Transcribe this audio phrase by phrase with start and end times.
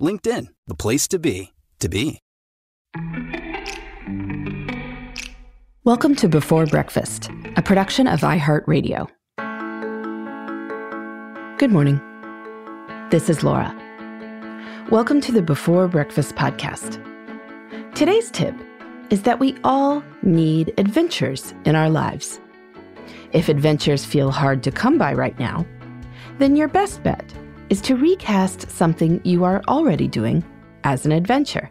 [0.00, 2.20] LinkedIn, the place to be, to be.
[5.84, 9.08] Welcome to Before Breakfast, a production of iHeartRadio.
[11.58, 12.00] Good morning.
[13.10, 13.74] This is Laura.
[14.90, 17.04] Welcome to the Before Breakfast podcast.
[17.94, 18.54] Today's tip
[19.10, 22.40] is that we all need adventures in our lives.
[23.32, 25.66] If adventures feel hard to come by right now,
[26.38, 27.34] then your best bet
[27.70, 30.44] is to recast something you are already doing
[30.84, 31.70] as an adventure.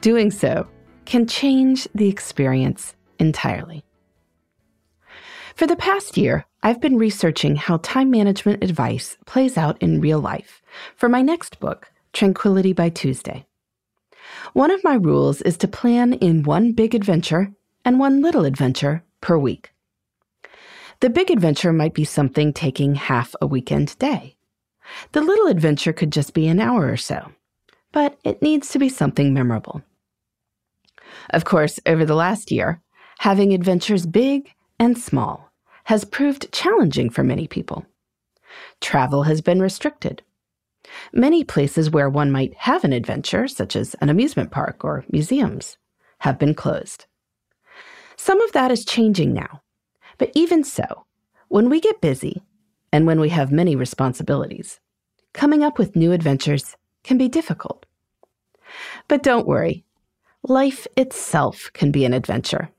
[0.00, 0.66] Doing so
[1.04, 3.84] can change the experience entirely.
[5.54, 10.20] For the past year, I've been researching how time management advice plays out in real
[10.20, 10.62] life
[10.96, 13.44] for my next book, Tranquility by Tuesday.
[14.54, 17.52] One of my rules is to plan in one big adventure
[17.84, 19.72] and one little adventure per week.
[21.00, 24.37] The big adventure might be something taking half a weekend day.
[25.12, 27.32] The little adventure could just be an hour or so,
[27.92, 29.82] but it needs to be something memorable.
[31.30, 32.80] Of course, over the last year,
[33.18, 35.50] having adventures big and small
[35.84, 37.86] has proved challenging for many people.
[38.80, 40.22] Travel has been restricted.
[41.12, 45.76] Many places where one might have an adventure, such as an amusement park or museums,
[46.20, 47.06] have been closed.
[48.16, 49.62] Some of that is changing now.
[50.18, 51.04] But even so,
[51.48, 52.42] when we get busy
[52.92, 54.80] and when we have many responsibilities,
[55.32, 57.86] coming up with new adventures can be difficult.
[59.08, 59.84] But don't worry,
[60.44, 62.70] Life itself can be an adventure.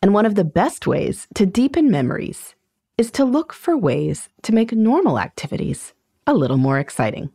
[0.00, 2.54] And one of the best ways to deepen memories
[2.96, 5.92] is to look for ways to make normal activities
[6.26, 7.30] a little more exciting.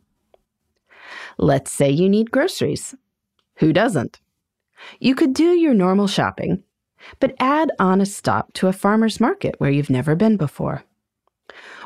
[1.38, 2.96] Let's say you need groceries.
[3.58, 4.20] Who doesn't?
[5.00, 6.64] You could do your normal shopping,
[7.20, 10.84] but add on a stop to a farmer's market where you've never been before.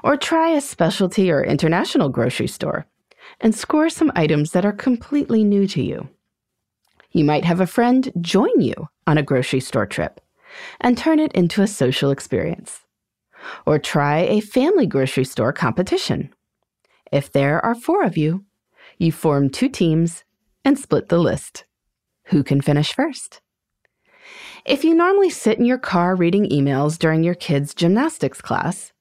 [0.03, 2.85] Or try a specialty or international grocery store
[3.41, 6.09] and score some items that are completely new to you.
[7.11, 10.21] You might have a friend join you on a grocery store trip
[10.81, 12.81] and turn it into a social experience.
[13.65, 16.33] Or try a family grocery store competition.
[17.11, 18.45] If there are four of you,
[18.97, 20.23] you form two teams
[20.63, 21.65] and split the list.
[22.25, 23.41] Who can finish first?
[24.65, 28.91] If you normally sit in your car reading emails during your kids' gymnastics class,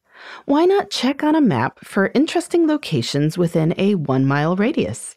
[0.47, 5.17] why not check on a map for interesting locations within a one mile radius?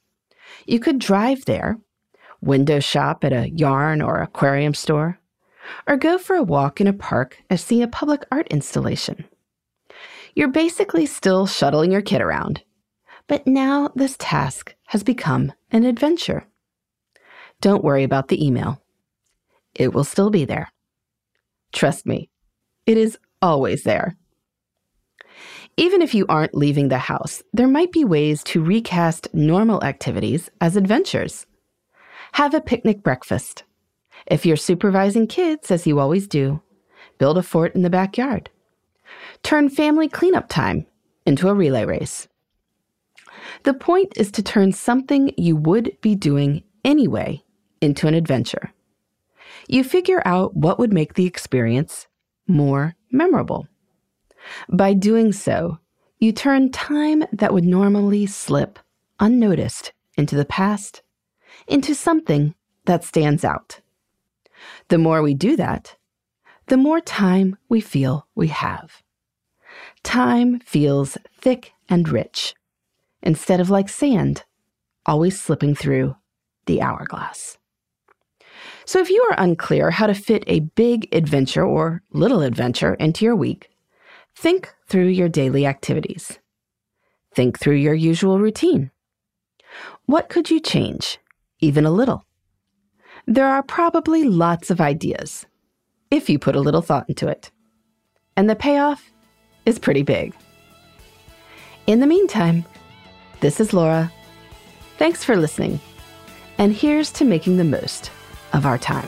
[0.66, 1.78] You could drive there
[2.42, 5.20] window shop at a yarn or aquarium store,
[5.88, 9.26] or go for a walk in a park and see a public art installation.
[10.36, 12.64] You're basically still shuttling your kid around,
[13.28, 16.48] but now this task has become an adventure.
[17.60, 18.82] Don't worry about the email.
[19.74, 20.72] It will still be there.
[21.74, 22.30] Trust me,
[22.86, 24.16] it is always there.
[25.80, 30.50] Even if you aren't leaving the house, there might be ways to recast normal activities
[30.60, 31.46] as adventures.
[32.32, 33.64] Have a picnic breakfast.
[34.26, 36.62] If you're supervising kids, as you always do,
[37.20, 38.50] build a fort in the backyard.
[39.44, 40.88] Turn family cleanup time
[41.28, 42.28] into a relay race.
[43.64, 47.44] The point is to turn something you would be doing anyway
[47.82, 48.74] into an adventure.
[49.68, 52.08] You figure out what would make the experience
[52.48, 53.68] more memorable.
[54.70, 55.80] By doing so,
[56.20, 58.80] you turn time that would normally slip
[59.20, 61.02] unnoticed into the past
[61.68, 62.54] into something
[62.86, 63.82] that stands out.
[64.90, 65.96] The more we do that,
[66.68, 69.02] the more time we feel we have.
[70.04, 72.56] Time feels thick and rich,
[73.22, 74.44] instead of like sand,
[75.06, 76.16] always slipping through
[76.66, 77.58] the hourglass.
[78.86, 83.26] So, if you are unclear how to fit a big adventure or little adventure into
[83.26, 83.70] your week,
[84.38, 86.40] think through your daily activities.
[87.36, 88.92] Think through your usual routine.
[90.06, 91.20] What could you change
[91.60, 92.24] even a little,
[93.26, 95.46] there are probably lots of ideas
[96.12, 97.52] if you put a little thought into it.
[98.36, 99.12] And the payoff
[99.66, 100.36] is pretty big.
[101.88, 102.64] In the meantime,
[103.40, 104.12] this is Laura.
[104.98, 105.80] Thanks for listening.
[106.58, 108.12] And here's to making the most
[108.54, 109.08] of our time.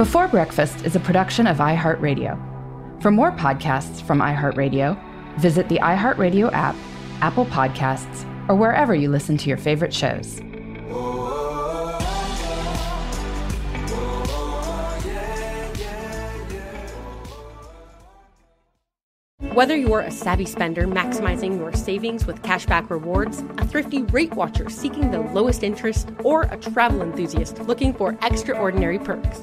[0.00, 3.02] Before Breakfast is a production of iHeartRadio.
[3.02, 4.98] For more podcasts from iHeartRadio,
[5.38, 6.74] visit the iHeartRadio app,
[7.20, 10.40] Apple Podcasts, or wherever you listen to your favorite shows.
[19.52, 24.70] Whether you're a savvy spender maximizing your savings with cashback rewards, a thrifty rate watcher
[24.70, 29.42] seeking the lowest interest, or a travel enthusiast looking for extraordinary perks,